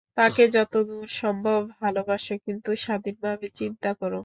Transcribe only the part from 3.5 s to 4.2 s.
চিন্তা কর।